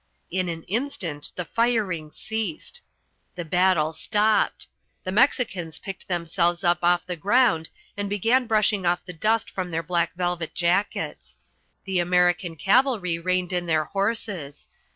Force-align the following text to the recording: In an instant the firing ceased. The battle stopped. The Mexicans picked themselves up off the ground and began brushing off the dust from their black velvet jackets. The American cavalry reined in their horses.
In 0.31 0.49
an 0.49 0.63
instant 0.63 1.31
the 1.35 1.45
firing 1.45 2.11
ceased. 2.11 2.81
The 3.35 3.45
battle 3.45 3.93
stopped. 3.93 4.65
The 5.03 5.11
Mexicans 5.11 5.77
picked 5.77 6.07
themselves 6.07 6.63
up 6.63 6.79
off 6.81 7.05
the 7.05 7.15
ground 7.15 7.69
and 7.95 8.09
began 8.09 8.47
brushing 8.47 8.83
off 8.83 9.05
the 9.05 9.13
dust 9.13 9.51
from 9.51 9.69
their 9.69 9.83
black 9.83 10.15
velvet 10.15 10.55
jackets. 10.55 11.37
The 11.83 11.99
American 11.99 12.55
cavalry 12.55 13.19
reined 13.19 13.53
in 13.53 13.67
their 13.67 13.85
horses. 13.85 14.67